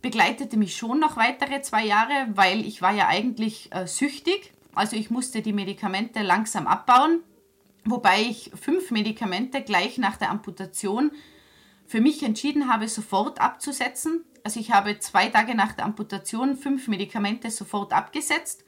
begleitete 0.00 0.56
mich 0.56 0.76
schon 0.76 1.00
noch 1.00 1.16
weitere 1.16 1.60
zwei 1.60 1.84
Jahre, 1.84 2.28
weil 2.34 2.64
ich 2.64 2.82
war 2.82 2.92
ja 2.92 3.08
eigentlich 3.08 3.68
äh, 3.72 3.86
süchtig. 3.86 4.52
Also 4.74 4.96
ich 4.96 5.10
musste 5.10 5.42
die 5.42 5.52
Medikamente 5.52 6.22
langsam 6.22 6.66
abbauen, 6.66 7.20
wobei 7.84 8.22
ich 8.22 8.52
fünf 8.60 8.90
Medikamente 8.90 9.62
gleich 9.62 9.98
nach 9.98 10.16
der 10.16 10.30
Amputation 10.30 11.10
für 11.86 12.00
mich 12.00 12.22
entschieden 12.22 12.68
habe, 12.72 12.86
sofort 12.86 13.40
abzusetzen 13.40 14.24
Also 14.48 14.60
ich 14.60 14.70
habe 14.70 14.98
zwei 14.98 15.28
Tage 15.28 15.54
nach 15.54 15.74
der 15.74 15.84
Amputation 15.84 16.56
fünf 16.56 16.88
Medikamente 16.88 17.50
sofort 17.50 17.92
abgesetzt. 17.92 18.64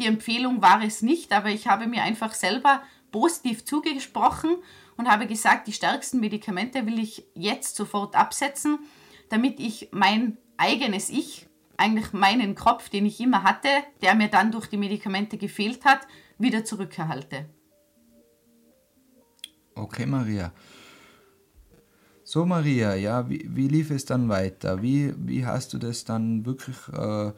Die 0.00 0.06
Empfehlung 0.06 0.60
war 0.60 0.82
es 0.82 1.02
nicht, 1.02 1.32
aber 1.32 1.50
ich 1.50 1.68
habe 1.68 1.86
mir 1.86 2.02
einfach 2.02 2.34
selber 2.34 2.82
positiv 3.12 3.64
zugesprochen 3.64 4.56
und 4.96 5.08
habe 5.08 5.28
gesagt, 5.28 5.68
die 5.68 5.72
stärksten 5.72 6.18
Medikamente 6.18 6.84
will 6.84 6.98
ich 6.98 7.28
jetzt 7.34 7.76
sofort 7.76 8.16
absetzen, 8.16 8.80
damit 9.28 9.60
ich 9.60 9.90
mein 9.92 10.36
eigenes 10.56 11.10
Ich, 11.10 11.46
eigentlich 11.76 12.12
meinen 12.12 12.56
Kopf, 12.56 12.88
den 12.88 13.06
ich 13.06 13.20
immer 13.20 13.44
hatte, 13.44 13.68
der 14.02 14.16
mir 14.16 14.26
dann 14.26 14.50
durch 14.50 14.66
die 14.66 14.78
Medikamente 14.78 15.38
gefehlt 15.38 15.84
hat, 15.84 16.00
wieder 16.38 16.64
zurückerhalte. 16.64 17.48
Okay, 19.76 20.06
Maria. 20.06 20.52
So, 22.32 22.46
Maria, 22.46 22.94
ja, 22.94 23.28
wie, 23.28 23.44
wie 23.52 23.66
lief 23.66 23.90
es 23.90 24.04
dann 24.04 24.28
weiter? 24.28 24.82
Wie, 24.82 25.12
wie 25.18 25.44
hast 25.44 25.72
du 25.72 25.78
das 25.78 26.04
dann 26.04 26.46
wirklich, 26.46 26.76
äh, 26.92 27.32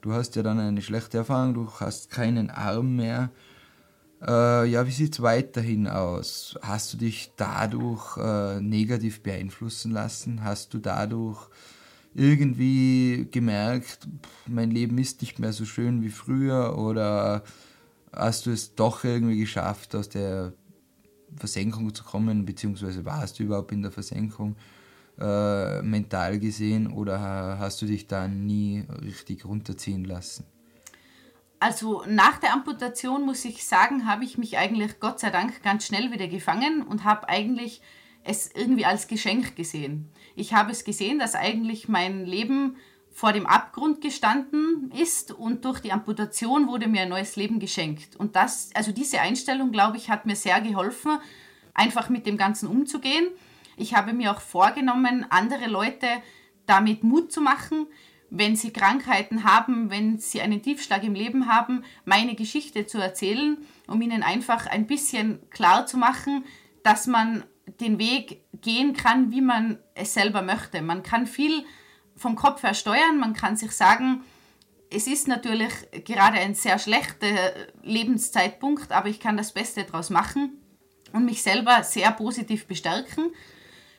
du 0.00 0.12
hast 0.12 0.36
ja 0.36 0.44
dann 0.44 0.60
eine 0.60 0.80
schlechte 0.80 1.18
Erfahrung, 1.18 1.54
du 1.54 1.68
hast 1.80 2.08
keinen 2.08 2.48
Arm 2.48 2.94
mehr. 2.94 3.30
Äh, 4.22 4.66
ja, 4.70 4.86
wie 4.86 4.92
sieht 4.92 5.14
es 5.14 5.22
weiterhin 5.22 5.88
aus? 5.88 6.56
Hast 6.62 6.92
du 6.92 6.98
dich 6.98 7.32
dadurch 7.36 8.16
äh, 8.16 8.60
negativ 8.60 9.24
beeinflussen 9.24 9.90
lassen? 9.90 10.44
Hast 10.44 10.72
du 10.72 10.78
dadurch 10.78 11.48
irgendwie 12.14 13.26
gemerkt, 13.32 14.06
mein 14.46 14.70
Leben 14.70 14.98
ist 14.98 15.20
nicht 15.20 15.40
mehr 15.40 15.52
so 15.52 15.64
schön 15.64 16.00
wie 16.04 16.10
früher? 16.10 16.78
Oder 16.78 17.42
hast 18.12 18.46
du 18.46 18.52
es 18.52 18.76
doch 18.76 19.02
irgendwie 19.02 19.40
geschafft, 19.40 19.96
aus 19.96 20.08
der 20.08 20.52
Versenkung 21.36 21.94
zu 21.94 22.04
kommen? 22.04 22.44
Beziehungsweise 22.44 23.04
warst 23.04 23.38
du 23.38 23.44
überhaupt 23.44 23.72
in 23.72 23.82
der 23.82 23.90
Versenkung 23.90 24.56
äh, 25.18 25.82
mental 25.82 26.38
gesehen? 26.38 26.92
Oder 26.92 27.58
hast 27.58 27.82
du 27.82 27.86
dich 27.86 28.06
da 28.06 28.28
nie 28.28 28.84
richtig 29.02 29.44
runterziehen 29.44 30.04
lassen? 30.04 30.44
Also 31.60 32.04
nach 32.06 32.38
der 32.38 32.52
Amputation 32.52 33.26
muss 33.26 33.44
ich 33.44 33.66
sagen, 33.66 34.06
habe 34.06 34.24
ich 34.24 34.38
mich 34.38 34.58
eigentlich 34.58 35.00
Gott 35.00 35.18
sei 35.18 35.30
Dank 35.30 35.62
ganz 35.62 35.86
schnell 35.86 36.12
wieder 36.12 36.28
gefangen 36.28 36.82
und 36.82 37.02
habe 37.02 37.28
eigentlich 37.28 37.82
es 38.22 38.50
irgendwie 38.54 38.84
als 38.84 39.08
Geschenk 39.08 39.56
gesehen. 39.56 40.08
Ich 40.36 40.52
habe 40.52 40.70
es 40.70 40.84
gesehen, 40.84 41.18
dass 41.18 41.34
eigentlich 41.34 41.88
mein 41.88 42.24
Leben 42.26 42.76
vor 43.18 43.32
dem 43.32 43.46
Abgrund 43.46 44.00
gestanden 44.00 44.92
ist 44.96 45.32
und 45.32 45.64
durch 45.64 45.80
die 45.80 45.90
Amputation 45.90 46.68
wurde 46.68 46.86
mir 46.86 47.00
ein 47.00 47.08
neues 47.08 47.34
Leben 47.34 47.58
geschenkt. 47.58 48.14
Und 48.14 48.36
das, 48.36 48.70
also 48.74 48.92
diese 48.92 49.20
Einstellung, 49.20 49.72
glaube 49.72 49.96
ich, 49.96 50.08
hat 50.08 50.24
mir 50.24 50.36
sehr 50.36 50.60
geholfen, 50.60 51.18
einfach 51.74 52.10
mit 52.10 52.26
dem 52.26 52.36
Ganzen 52.36 52.68
umzugehen. 52.68 53.26
Ich 53.76 53.96
habe 53.96 54.12
mir 54.12 54.30
auch 54.30 54.40
vorgenommen, 54.40 55.26
andere 55.30 55.66
Leute 55.66 56.06
damit 56.66 57.02
Mut 57.02 57.32
zu 57.32 57.40
machen, 57.40 57.88
wenn 58.30 58.54
sie 58.54 58.72
Krankheiten 58.72 59.42
haben, 59.42 59.90
wenn 59.90 60.20
sie 60.20 60.40
einen 60.40 60.62
Tiefschlag 60.62 61.02
im 61.02 61.14
Leben 61.14 61.48
haben, 61.48 61.82
meine 62.04 62.36
Geschichte 62.36 62.86
zu 62.86 62.98
erzählen, 62.98 63.58
um 63.88 64.00
ihnen 64.00 64.22
einfach 64.22 64.68
ein 64.68 64.86
bisschen 64.86 65.40
klar 65.50 65.86
zu 65.86 65.96
machen, 65.96 66.44
dass 66.84 67.08
man 67.08 67.42
den 67.80 67.98
Weg 67.98 68.44
gehen 68.60 68.92
kann, 68.92 69.32
wie 69.32 69.40
man 69.40 69.80
es 69.96 70.14
selber 70.14 70.42
möchte. 70.42 70.82
Man 70.82 71.02
kann 71.02 71.26
viel 71.26 71.64
vom 72.18 72.36
Kopf 72.36 72.62
her 72.62 72.74
steuern, 72.74 73.18
man 73.18 73.32
kann 73.32 73.56
sich 73.56 73.72
sagen, 73.72 74.22
es 74.90 75.06
ist 75.06 75.28
natürlich 75.28 75.72
gerade 76.04 76.38
ein 76.38 76.54
sehr 76.54 76.78
schlechter 76.78 77.26
Lebenszeitpunkt, 77.82 78.92
aber 78.92 79.08
ich 79.08 79.20
kann 79.20 79.36
das 79.36 79.52
Beste 79.52 79.84
daraus 79.84 80.10
machen 80.10 80.60
und 81.12 81.24
mich 81.24 81.42
selber 81.42 81.82
sehr 81.82 82.10
positiv 82.12 82.66
bestärken. 82.66 83.30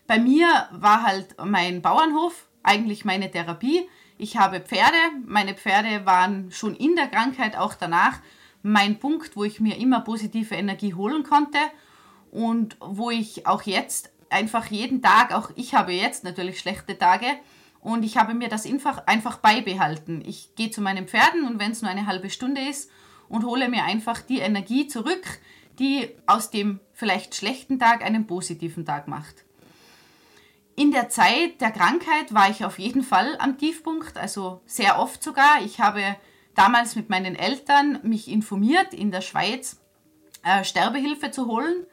Bei 0.08 0.20
mir 0.20 0.48
war 0.72 1.04
halt 1.04 1.36
mein 1.44 1.82
Bauernhof 1.82 2.48
eigentlich 2.64 3.06
meine 3.06 3.30
Therapie. 3.30 3.88
Ich 4.18 4.38
habe 4.38 4.60
Pferde. 4.60 4.98
Meine 5.26 5.54
Pferde 5.54 6.06
waren 6.06 6.52
schon 6.52 6.76
in 6.76 6.96
der 6.96 7.08
Krankheit, 7.08 7.56
auch 7.56 7.76
danach, 7.76 8.20
mein 8.62 9.00
Punkt, 9.00 9.36
wo 9.36 9.44
ich 9.44 9.60
mir 9.60 9.78
immer 9.78 10.02
positive 10.02 10.56
Energie 10.56 10.94
holen 10.94 11.24
konnte 11.24 11.60
und 12.32 12.76
wo 12.82 13.10
ich 13.10 13.48
auch 13.48 13.62
jetzt 13.62 14.12
einfach 14.30 14.66
jeden 14.66 15.02
Tag, 15.02 15.34
auch 15.34 15.52
ich 15.56 15.74
habe 15.74 15.94
jetzt 15.94 16.24
natürlich 16.24 16.60
schlechte 16.60 16.98
Tage, 16.98 17.28
und 17.82 18.04
ich 18.04 18.18
habe 18.18 18.34
mir 18.34 18.50
das 18.50 18.66
einfach, 18.66 19.06
einfach 19.08 19.38
beibehalten. 19.38 20.22
Ich 20.26 20.56
gehe 20.56 20.72
zu 20.72 20.82
meinen 20.82 21.08
Pferden 21.08 21.46
und 21.46 21.60
wenn 21.60 21.72
es 21.72 21.82
nur 21.82 21.92
eine 21.92 22.08
halbe 22.08 22.30
Stunde 22.30 22.62
ist 22.62 22.90
und 23.30 23.46
hole 23.46 23.70
mir 23.70 23.84
einfach 23.84 24.22
die 24.22 24.40
Energie 24.40 24.88
zurück, 24.88 25.24
die 25.80 26.10
aus 26.26 26.52
dem 26.52 26.80
vielleicht 26.94 27.36
schlechten 27.36 27.80
Tag 27.80 28.04
einen 28.04 28.28
positiven 28.28 28.86
Tag 28.86 29.08
macht. 29.08 29.46
In 30.76 30.92
der 30.92 31.10
Zeit 31.10 31.60
der 31.62 31.72
Krankheit 31.72 32.34
war 32.34 32.50
ich 32.50 32.64
auf 32.64 32.80
jeden 32.80 33.04
Fall 33.04 33.36
am 33.40 33.58
Tiefpunkt, 33.58 34.18
also 34.18 34.62
sehr 34.66 35.00
oft 35.00 35.22
sogar. 35.22 35.62
Ich 35.64 35.80
habe 35.80 36.16
damals 36.56 36.96
mit 36.96 37.10
meinen 37.10 37.36
Eltern 37.36 38.00
mich 38.04 38.30
informiert, 38.30 38.94
in 38.94 39.12
der 39.12 39.22
Schweiz 39.22 39.80
äh, 40.44 40.64
Sterbehilfe 40.64 41.32
zu 41.32 41.48
holen. 41.48 41.86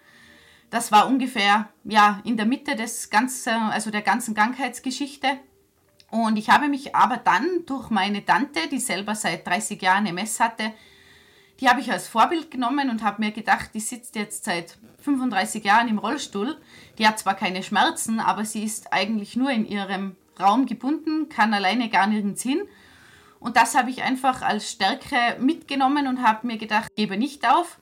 Das 0.71 0.91
war 0.93 1.07
ungefähr 1.09 1.69
ja, 1.85 2.21
in 2.25 2.37
der 2.37 2.47
Mitte 2.47 2.75
des 2.77 3.11
ganzen, 3.11 3.55
also 3.55 3.91
der 3.91 4.03
ganzen 4.03 4.35
Krankheitsgeschichte. 4.35 5.39
Und 6.11 6.37
ich 6.37 6.51
habe 6.51 6.69
mich 6.69 6.95
aber 6.95 7.17
dann 7.17 7.65
durch 7.67 7.91
meine 7.91 8.25
Tante, 8.25 8.69
die 8.71 8.79
selber 8.79 9.15
seit 9.15 9.47
30 9.47 9.81
Jahren 9.83 10.07
MS 10.07 10.41
hatte, 10.41 10.73
die 11.61 11.69
habe 11.69 11.81
ich 11.81 11.91
als 11.91 12.07
Vorbild 12.07 12.51
genommen 12.51 12.91
und 12.91 13.03
habe 13.03 13.23
mir 13.23 13.33
gedacht, 13.33 13.71
die 13.75 13.81
sitzt 13.81 14.15
jetzt 14.15 14.45
seit 14.45 14.77
35 15.01 15.65
Jahren 15.65 15.89
im 15.89 15.99
Rollstuhl. 15.99 16.61
Die 16.99 17.07
hat 17.07 17.19
zwar 17.19 17.35
keine 17.35 17.63
Schmerzen, 17.63 18.21
aber 18.21 18.45
sie 18.45 18.63
ist 18.63 18.93
eigentlich 18.93 19.37
nur 19.37 19.51
in 19.51 19.67
ihrem 19.67 20.17
Raum 20.39 20.67
gebunden, 20.67 21.29
kann 21.29 21.55
alleine 21.55 21.89
gar 21.89 22.07
nirgends 22.07 22.43
hin. 22.43 22.61
Und 23.41 23.57
das 23.57 23.75
habe 23.75 23.91
ich 23.91 24.03
einfach 24.03 24.43
als 24.43 24.71
Stärke 24.71 25.17
mitgenommen 25.41 26.07
und 26.09 26.23
habe 26.23 26.47
mir 26.47 26.59
gedacht, 26.59 26.89
gebe 26.95 27.17
nicht 27.17 27.49
auf, 27.49 27.79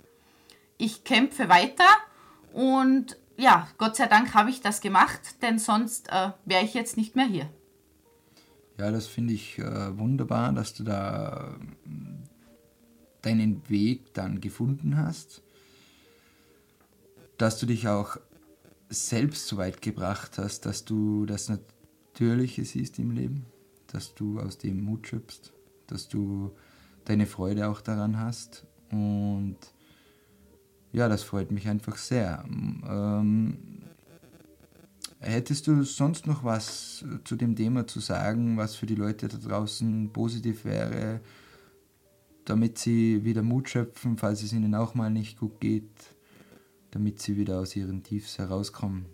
ich 0.78 1.04
kämpfe 1.04 1.48
weiter 1.48 1.86
und 2.52 3.16
ja, 3.36 3.68
Gott 3.78 3.96
sei 3.96 4.06
Dank 4.06 4.34
habe 4.34 4.50
ich 4.50 4.60
das 4.60 4.80
gemacht, 4.80 5.20
denn 5.42 5.58
sonst 5.58 6.08
äh, 6.12 6.30
wäre 6.44 6.64
ich 6.64 6.74
jetzt 6.74 6.96
nicht 6.96 7.16
mehr 7.16 7.26
hier. 7.26 7.48
Ja, 8.78 8.90
das 8.90 9.06
finde 9.06 9.34
ich 9.34 9.58
äh, 9.58 9.98
wunderbar, 9.98 10.52
dass 10.52 10.74
du 10.74 10.82
da 10.82 11.56
deinen 13.22 13.68
Weg 13.68 14.12
dann 14.14 14.40
gefunden 14.40 14.96
hast, 14.96 15.42
dass 17.38 17.58
du 17.58 17.66
dich 17.66 17.88
auch 17.88 18.18
selbst 18.88 19.46
so 19.46 19.56
weit 19.56 19.80
gebracht 19.80 20.38
hast, 20.38 20.66
dass 20.66 20.84
du 20.84 21.24
das 21.24 21.48
Natürliche 21.48 22.64
siehst 22.64 22.98
im 22.98 23.12
Leben, 23.12 23.46
dass 23.86 24.14
du 24.14 24.40
aus 24.40 24.58
dem 24.58 24.82
Mut 24.84 25.06
schöpfst, 25.06 25.52
dass 25.86 26.08
du 26.08 26.52
deine 27.04 27.26
Freude 27.26 27.68
auch 27.68 27.80
daran 27.80 28.18
hast 28.18 28.66
und 28.90 29.56
ja, 30.92 31.08
das 31.08 31.24
freut 31.24 31.50
mich 31.50 31.68
einfach 31.68 31.96
sehr. 31.96 32.44
Ähm, 32.48 33.73
hättest 35.24 35.66
du 35.66 35.82
sonst 35.82 36.26
noch 36.26 36.44
was 36.44 37.04
zu 37.24 37.36
dem 37.36 37.56
Thema 37.56 37.86
zu 37.86 38.00
sagen, 38.00 38.56
was 38.56 38.76
für 38.76 38.86
die 38.86 38.94
Leute 38.94 39.28
da 39.28 39.38
draußen 39.38 40.12
positiv 40.12 40.64
wäre? 40.64 41.20
damit 42.44 42.78
sie 42.78 43.24
wieder 43.24 43.42
Mut 43.42 43.68
schöpfen, 43.68 44.18
falls 44.18 44.42
es 44.42 44.52
ihnen 44.52 44.74
auch 44.74 44.94
mal 44.94 45.10
nicht 45.10 45.38
gut 45.38 45.60
geht, 45.60 45.90
damit 46.90 47.20
sie 47.20 47.36
wieder 47.36 47.58
aus 47.58 47.74
ihren 47.74 48.02
Tiefs 48.02 48.38
herauskommen. 48.38 49.06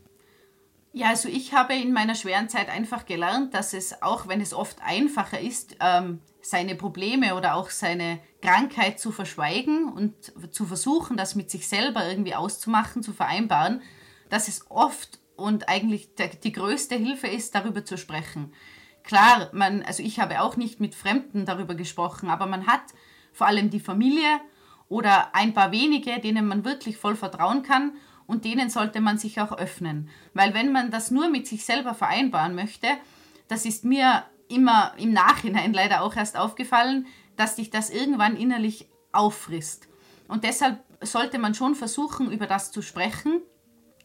Ja, 0.92 1.08
also 1.10 1.28
ich 1.28 1.54
habe 1.54 1.74
in 1.74 1.92
meiner 1.92 2.16
schweren 2.16 2.48
Zeit 2.48 2.68
einfach 2.68 3.06
gelernt, 3.06 3.54
dass 3.54 3.74
es, 3.74 4.02
auch 4.02 4.26
wenn 4.26 4.40
es 4.40 4.52
oft 4.52 4.82
einfacher 4.82 5.38
ist, 5.38 5.76
ähm, 5.78 6.18
seine 6.42 6.74
Probleme 6.74 7.36
oder 7.36 7.54
auch 7.54 7.70
seine 7.70 8.18
Krankheit 8.42 8.98
zu 8.98 9.12
verschweigen 9.12 9.84
und 9.92 10.14
zu 10.52 10.66
versuchen, 10.66 11.16
das 11.16 11.36
mit 11.36 11.50
sich 11.50 11.68
selber 11.68 12.08
irgendwie 12.08 12.34
auszumachen, 12.34 13.04
zu 13.04 13.12
vereinbaren, 13.12 13.82
dass 14.30 14.48
es 14.48 14.68
oft 14.68 15.19
und 15.40 15.68
eigentlich 15.68 16.10
die 16.44 16.52
größte 16.52 16.94
Hilfe 16.96 17.26
ist, 17.26 17.54
darüber 17.54 17.84
zu 17.84 17.96
sprechen. 17.96 18.52
Klar, 19.02 19.48
man, 19.52 19.82
also 19.82 20.02
ich 20.02 20.20
habe 20.20 20.40
auch 20.40 20.56
nicht 20.56 20.80
mit 20.80 20.94
Fremden 20.94 21.46
darüber 21.46 21.74
gesprochen, 21.74 22.28
aber 22.28 22.46
man 22.46 22.66
hat 22.66 22.82
vor 23.32 23.46
allem 23.46 23.70
die 23.70 23.80
Familie 23.80 24.40
oder 24.88 25.34
ein 25.34 25.54
paar 25.54 25.72
wenige, 25.72 26.20
denen 26.20 26.46
man 26.46 26.64
wirklich 26.64 26.96
voll 26.96 27.16
vertrauen 27.16 27.62
kann 27.62 27.92
und 28.26 28.44
denen 28.44 28.70
sollte 28.70 29.00
man 29.00 29.18
sich 29.18 29.40
auch 29.40 29.52
öffnen. 29.52 30.08
Weil 30.34 30.54
wenn 30.54 30.72
man 30.72 30.90
das 30.90 31.10
nur 31.10 31.28
mit 31.30 31.46
sich 31.46 31.64
selber 31.64 31.94
vereinbaren 31.94 32.54
möchte, 32.54 32.88
das 33.48 33.64
ist 33.64 33.84
mir 33.84 34.24
immer 34.48 34.92
im 34.98 35.12
Nachhinein 35.12 35.72
leider 35.72 36.02
auch 36.02 36.16
erst 36.16 36.36
aufgefallen, 36.36 37.06
dass 37.36 37.56
dich 37.56 37.70
das 37.70 37.90
irgendwann 37.90 38.36
innerlich 38.36 38.88
auffrisst. 39.12 39.88
Und 40.28 40.44
deshalb 40.44 40.84
sollte 41.00 41.38
man 41.38 41.54
schon 41.54 41.74
versuchen, 41.74 42.30
über 42.30 42.46
das 42.46 42.70
zu 42.70 42.82
sprechen. 42.82 43.40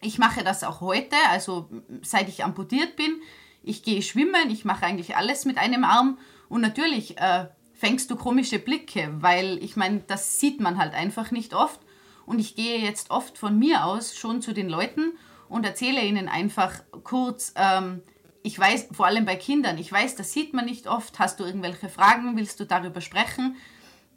Ich 0.06 0.20
mache 0.20 0.44
das 0.44 0.64
auch 0.64 0.82
heute, 0.82 1.16
also 1.30 1.68
seit 2.04 2.30
ich 2.30 2.44
amputiert 2.44 2.96
bin. 2.96 3.22
Ich 3.64 3.82
gehe 3.82 4.04
schwimmen, 4.04 4.52
ich 4.52 4.64
mache 4.64 4.86
eigentlich 4.86 5.18
alles 5.18 5.46
mit 5.46 5.58
einem 5.58 5.84
Arm. 5.84 6.20
Und 6.48 6.62
natürlich 6.62 7.18
äh, 7.18 7.48
fängst 7.74 8.12
du 8.12 8.16
komische 8.16 8.60
Blicke, 8.60 9.12
weil 9.20 9.58
ich 9.64 9.76
meine, 9.76 10.02
das 10.06 10.40
sieht 10.40 10.62
man 10.62 10.78
halt 10.78 10.94
einfach 10.94 11.32
nicht 11.32 11.56
oft. 11.56 11.80
Und 12.28 12.38
ich 12.38 12.56
gehe 12.56 12.80
jetzt 12.80 13.10
oft 13.10 13.40
von 13.40 13.58
mir 13.58 13.86
aus 13.86 14.16
schon 14.16 14.44
zu 14.44 14.54
den 14.54 14.70
Leuten 14.70 15.14
und 15.50 15.66
erzähle 15.66 16.04
ihnen 16.04 16.30
einfach 16.30 16.84
kurz, 17.04 17.54
ähm, 17.56 18.04
ich 18.44 18.60
weiß, 18.60 18.90
vor 18.92 19.08
allem 19.08 19.26
bei 19.26 19.36
Kindern, 19.36 19.80
ich 19.80 19.92
weiß, 19.92 20.16
das 20.16 20.34
sieht 20.34 20.54
man 20.54 20.66
nicht 20.66 20.86
oft. 20.86 21.18
Hast 21.18 21.40
du 21.40 21.46
irgendwelche 21.46 21.90
Fragen? 21.90 22.38
Willst 22.38 22.60
du 22.60 22.66
darüber 22.66 23.02
sprechen? 23.02 23.56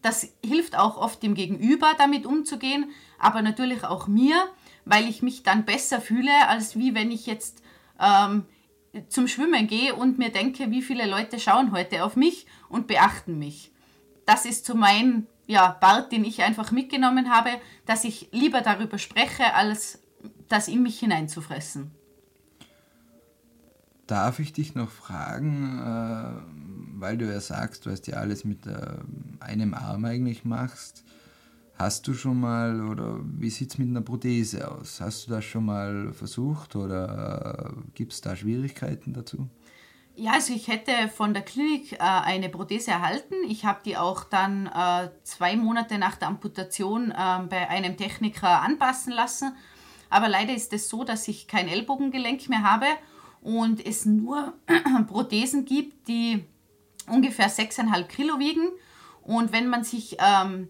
Das 0.03 0.35
hilft 0.45 0.77
auch 0.77 0.99
oft 0.99 1.23
dem 1.23 1.35
Gegenüber, 1.35 1.93
damit 1.97 2.27
umzugehen, 2.27 2.91
aber 3.19 3.41
natürlich 3.43 3.85
auch 3.85 4.07
mir, 4.07 4.37
weil 4.89 5.09
ich 5.09 5.23
mich 5.23 5.43
dann 5.43 5.65
besser 5.65 6.01
fühle, 6.01 6.49
als 6.49 6.77
wie 6.77 6.95
wenn 6.95 7.11
ich 7.11 7.27
jetzt 7.27 7.63
ähm, 8.01 8.45
zum 9.09 9.29
Schwimmen 9.29 9.67
gehe 9.67 9.95
und 9.95 10.19
mir 10.19 10.31
denke, 10.31 10.71
wie 10.71 10.83
viele 10.83 11.07
Leute 11.07 11.39
schauen 11.39 11.73
heute 11.73 12.05
auf 12.05 12.17
mich 12.17 12.47
und 12.69 12.87
beachten 12.87 13.39
mich. 13.39 13.71
Das 14.25 14.45
ist 14.45 14.65
so 14.65 14.75
mein 14.75 15.27
ja, 15.47 15.77
Bart, 15.81 16.11
den 16.13 16.25
ich 16.25 16.43
einfach 16.43 16.73
mitgenommen 16.73 17.31
habe, 17.31 17.51
dass 17.87 18.05
ich 18.05 18.29
lieber 18.33 18.63
darüber 18.63 18.99
spreche, 18.99 19.55
als 19.55 20.01
das 20.49 20.69
in 20.69 20.83
mich 20.83 20.99
hineinzufressen. 20.99 21.91
Darf 24.07 24.39
ich 24.39 24.55
dich 24.55 24.75
noch 24.75 24.91
fragen, 24.91 25.79
äh, 25.79 26.99
weil 26.99 27.19
du 27.19 27.27
ja 27.27 27.41
sagst, 27.41 27.85
du 27.85 27.91
hast 27.91 28.07
ja 28.07 28.17
alles 28.17 28.45
mit 28.45 28.67
äh, 28.67 28.97
einem 29.41 29.75
Arm 29.75 30.07
eigentlich 30.07 30.47
machst. 30.47 31.05
Hast 31.79 32.09
du 32.09 32.15
schon 32.15 32.41
mal 32.41 32.85
oder 32.89 33.21
wie 33.23 33.51
sieht 33.51 33.71
es 33.71 33.79
mit 33.79 33.89
einer 33.89 34.01
Prothese 34.01 34.69
aus? 34.69 35.01
Hast 35.01 35.27
du 35.27 35.31
das 35.31 35.45
schon 35.45 35.65
mal 35.65 36.13
versucht 36.13 36.75
oder 36.75 37.71
äh, 37.71 37.91
gibt 37.95 38.13
es 38.13 38.21
da 38.21 38.35
Schwierigkeiten 38.35 39.13
dazu? 39.13 39.49
Ja, 40.17 40.33
also 40.33 40.53
ich 40.53 40.67
hätte 40.67 40.91
von 41.15 41.35
der 41.35 41.45
Klinik 41.45 41.93
äh, 41.93 41.99
eine 42.01 42.49
Prothese 42.49 42.91
erhalten. 42.91 43.37
Ich 43.47 43.65
habe 43.65 43.79
die 43.85 43.97
auch 43.97 44.25
dann 44.25 44.67
äh, 44.67 45.11
zwei 45.23 45.55
Monate 45.55 45.99
nach 45.99 46.17
der 46.17 46.27
Amputation 46.27 47.13
äh, 47.13 47.15
bei 47.49 47.69
einem 47.69 47.97
Techniker 47.97 48.61
anpassen 48.63 49.13
lassen. 49.13 49.55
Aber 50.11 50.29
leider 50.29 50.55
ist 50.55 50.73
es 50.73 50.89
so, 50.89 51.05
dass 51.05 51.29
ich 51.29 51.47
kein 51.47 51.69
Ellbogengelenk 51.69 52.49
mehr 52.49 52.65
habe 52.65 52.87
und 53.41 53.87
es 53.87 54.05
nur 54.05 54.55
Prothesen 55.07 55.65
gibt, 55.65 56.09
die 56.09 56.45
ungefähr 57.07 57.49
6,5 57.49 58.03
Kilo 58.09 58.41
wiegen. 58.41 58.69
Und 59.23 59.53
wenn 59.53 59.69
man 59.69 59.85
sich, 59.85 60.17
ähm, 60.19 60.69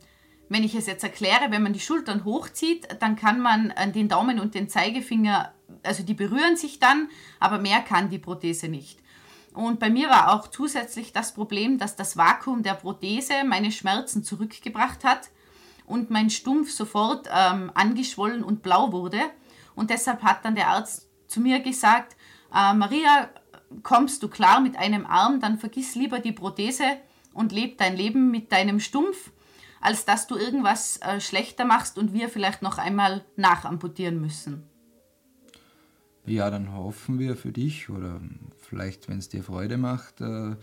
wenn 0.48 0.64
ich 0.64 0.74
es 0.74 0.86
jetzt 0.86 1.04
erkläre, 1.04 1.50
wenn 1.50 1.62
man 1.62 1.72
die 1.72 1.80
Schultern 1.80 2.24
hochzieht, 2.24 2.88
dann 3.00 3.16
kann 3.16 3.40
man 3.40 3.72
den 3.94 4.08
Daumen 4.08 4.40
und 4.40 4.54
den 4.54 4.68
Zeigefinger, 4.68 5.52
also 5.82 6.02
die 6.02 6.14
berühren 6.14 6.56
sich 6.56 6.78
dann, 6.78 7.08
aber 7.38 7.58
mehr 7.58 7.80
kann 7.80 8.08
die 8.08 8.18
Prothese 8.18 8.68
nicht. 8.68 8.98
Und 9.54 9.80
bei 9.80 9.90
mir 9.90 10.08
war 10.08 10.32
auch 10.32 10.48
zusätzlich 10.48 11.12
das 11.12 11.34
Problem, 11.34 11.78
dass 11.78 11.96
das 11.96 12.16
Vakuum 12.16 12.62
der 12.62 12.74
Prothese 12.74 13.32
meine 13.44 13.72
Schmerzen 13.72 14.22
zurückgebracht 14.22 15.04
hat 15.04 15.30
und 15.86 16.10
mein 16.10 16.30
Stumpf 16.30 16.70
sofort 16.70 17.28
ähm, 17.32 17.72
angeschwollen 17.74 18.44
und 18.44 18.62
blau 18.62 18.92
wurde. 18.92 19.18
Und 19.74 19.90
deshalb 19.90 20.22
hat 20.22 20.44
dann 20.44 20.54
der 20.54 20.68
Arzt 20.68 21.08
zu 21.26 21.40
mir 21.40 21.60
gesagt, 21.60 22.16
äh, 22.54 22.72
Maria, 22.74 23.30
kommst 23.82 24.22
du 24.22 24.28
klar 24.28 24.60
mit 24.60 24.76
einem 24.76 25.06
Arm, 25.06 25.40
dann 25.40 25.58
vergiss 25.58 25.94
lieber 25.94 26.20
die 26.20 26.32
Prothese 26.32 26.84
und 27.34 27.52
leb 27.52 27.78
dein 27.78 27.96
Leben 27.96 28.30
mit 28.30 28.52
deinem 28.52 28.80
Stumpf, 28.80 29.30
als 29.80 30.04
dass 30.04 30.26
du 30.26 30.36
irgendwas 30.36 30.98
äh, 31.02 31.20
schlechter 31.20 31.64
machst 31.64 31.98
und 31.98 32.12
wir 32.12 32.28
vielleicht 32.28 32.62
noch 32.62 32.78
einmal 32.78 33.24
nachamputieren 33.36 34.20
müssen. 34.20 34.64
Ja, 36.26 36.50
dann 36.50 36.74
hoffen 36.74 37.18
wir 37.18 37.36
für 37.36 37.52
dich 37.52 37.88
oder 37.88 38.20
vielleicht, 38.58 39.08
wenn 39.08 39.18
es 39.18 39.28
dir 39.28 39.42
Freude 39.42 39.78
macht, 39.78 40.20
äh, 40.20 40.56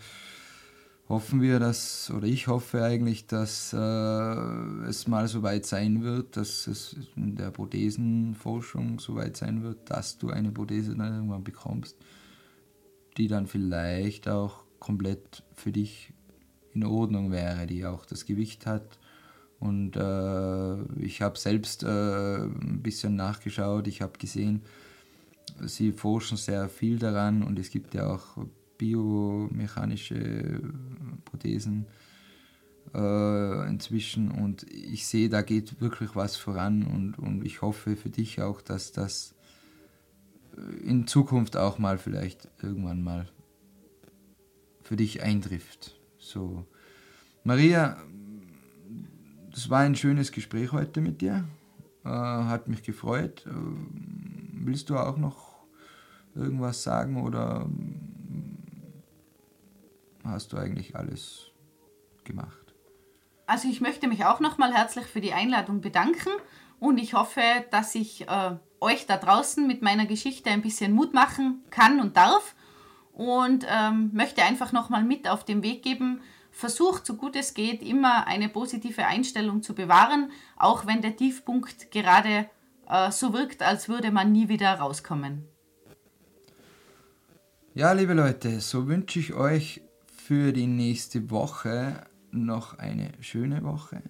hoffen 1.08 1.40
wir, 1.40 1.58
dass, 1.58 2.10
oder 2.10 2.26
ich 2.26 2.46
hoffe 2.46 2.82
eigentlich, 2.82 3.26
dass 3.26 3.72
äh, 3.72 3.76
es 3.76 5.06
mal 5.06 5.28
so 5.28 5.42
weit 5.42 5.66
sein 5.66 6.02
wird, 6.02 6.36
dass 6.36 6.66
es 6.66 6.96
in 7.16 7.36
der 7.36 7.50
Prothesenforschung 7.50 8.98
so 8.98 9.14
weit 9.14 9.36
sein 9.36 9.62
wird, 9.62 9.90
dass 9.90 10.18
du 10.18 10.30
eine 10.30 10.50
Prothese 10.50 10.94
dann 10.94 11.14
irgendwann 11.14 11.44
bekommst, 11.44 11.96
die 13.16 13.28
dann 13.28 13.46
vielleicht 13.46 14.28
auch 14.28 14.64
komplett 14.78 15.42
für 15.54 15.72
dich 15.72 16.12
in 16.74 16.84
Ordnung 16.84 17.30
wäre, 17.30 17.66
die 17.66 17.86
auch 17.86 18.04
das 18.04 18.26
Gewicht 18.26 18.66
hat. 18.66 18.98
Und 19.58 19.96
äh, 19.96 21.02
ich 21.02 21.22
habe 21.22 21.38
selbst 21.38 21.82
äh, 21.82 21.86
ein 22.44 22.80
bisschen 22.82 23.16
nachgeschaut, 23.16 23.86
ich 23.86 24.02
habe 24.02 24.18
gesehen, 24.18 24.62
sie 25.64 25.92
forschen 25.92 26.36
sehr 26.36 26.68
viel 26.68 26.98
daran 26.98 27.42
und 27.42 27.58
es 27.58 27.70
gibt 27.70 27.94
ja 27.94 28.06
auch 28.06 28.46
biomechanische 28.76 30.60
Prothesen 31.24 31.86
äh, 32.94 33.68
inzwischen 33.68 34.30
und 34.30 34.70
ich 34.70 35.06
sehe, 35.06 35.30
da 35.30 35.40
geht 35.40 35.80
wirklich 35.80 36.14
was 36.14 36.36
voran 36.36 36.82
und, 36.82 37.18
und 37.18 37.46
ich 37.46 37.62
hoffe 37.62 37.96
für 37.96 38.10
dich 38.10 38.42
auch, 38.42 38.60
dass 38.60 38.92
das 38.92 39.34
in 40.82 41.06
Zukunft 41.06 41.56
auch 41.56 41.78
mal 41.78 41.98
vielleicht 41.98 42.48
irgendwann 42.62 43.02
mal 43.02 43.28
für 44.82 44.96
dich 44.96 45.22
eintrifft. 45.22 45.98
So. 46.18 46.64
Maria, 47.44 48.02
das 49.56 49.70
war 49.70 49.80
ein 49.80 49.96
schönes 49.96 50.32
Gespräch 50.32 50.72
heute 50.72 51.00
mit 51.00 51.22
dir. 51.22 51.44
Äh, 52.04 52.10
hat 52.10 52.68
mich 52.68 52.82
gefreut. 52.82 53.46
Äh, 53.46 53.50
willst 54.52 54.90
du 54.90 54.98
auch 54.98 55.16
noch 55.16 55.54
irgendwas 56.34 56.82
sagen 56.82 57.22
oder 57.22 57.66
hast 60.24 60.52
du 60.52 60.58
eigentlich 60.58 60.94
alles 60.94 61.52
gemacht? 62.22 62.74
Also 63.46 63.68
ich 63.68 63.80
möchte 63.80 64.08
mich 64.08 64.26
auch 64.26 64.40
nochmal 64.40 64.74
herzlich 64.74 65.06
für 65.06 65.22
die 65.22 65.32
Einladung 65.32 65.80
bedanken 65.80 66.30
und 66.78 66.98
ich 66.98 67.14
hoffe, 67.14 67.40
dass 67.70 67.94
ich 67.94 68.28
äh, 68.28 68.56
euch 68.80 69.06
da 69.06 69.16
draußen 69.16 69.66
mit 69.66 69.80
meiner 69.80 70.04
Geschichte 70.04 70.50
ein 70.50 70.60
bisschen 70.60 70.92
Mut 70.92 71.14
machen 71.14 71.62
kann 71.70 72.00
und 72.00 72.18
darf 72.18 72.54
und 73.14 73.64
ähm, 73.70 74.10
möchte 74.12 74.42
einfach 74.42 74.72
nochmal 74.72 75.02
mit 75.02 75.26
auf 75.26 75.44
den 75.46 75.62
Weg 75.62 75.82
geben, 75.82 76.20
versucht, 76.56 77.04
so 77.04 77.16
gut 77.16 77.36
es 77.36 77.52
geht, 77.52 77.82
immer 77.82 78.26
eine 78.26 78.48
positive 78.48 79.06
Einstellung 79.06 79.62
zu 79.62 79.74
bewahren, 79.74 80.30
auch 80.56 80.86
wenn 80.86 81.02
der 81.02 81.14
Tiefpunkt 81.14 81.90
gerade 81.90 82.48
äh, 82.88 83.10
so 83.10 83.34
wirkt, 83.34 83.62
als 83.62 83.90
würde 83.90 84.10
man 84.10 84.32
nie 84.32 84.48
wieder 84.48 84.72
rauskommen. 84.72 85.44
Ja, 87.74 87.92
liebe 87.92 88.14
Leute, 88.14 88.60
so 88.60 88.88
wünsche 88.88 89.18
ich 89.18 89.34
euch 89.34 89.82
für 90.06 90.54
die 90.54 90.66
nächste 90.66 91.30
Woche 91.30 92.04
noch 92.30 92.78
eine 92.78 93.10
schöne 93.20 93.62
Woche 93.62 94.02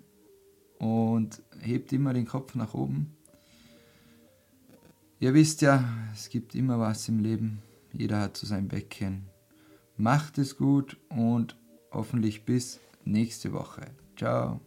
und 0.79 1.43
hebt 1.61 1.93
immer 1.93 2.15
den 2.15 2.27
Kopf 2.27 2.55
nach 2.55 2.75
oben. 2.75 3.17
Ihr 5.19 5.35
wisst 5.35 5.63
ja, 5.63 5.83
es 6.15 6.29
gibt 6.29 6.55
immer 6.55 6.79
was 6.79 7.09
im 7.09 7.19
Leben. 7.19 7.61
Jeder 7.93 8.21
hat 8.21 8.37
so 8.37 8.47
sein 8.47 8.69
Bäckchen. 8.69 9.27
Macht 9.97 10.39
es 10.39 10.57
gut 10.57 10.97
und 11.09 11.57
hoffentlich 11.97 12.45
bis 12.45 12.79
nächste 13.05 13.53
Woche. 13.53 13.87
Ciao. 14.17 14.61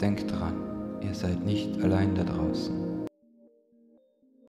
Denkt 0.00 0.30
dran, 0.30 1.00
ihr 1.02 1.14
seid 1.14 1.44
nicht 1.44 1.82
allein 1.82 2.14
da 2.14 2.22
draußen. 2.22 2.95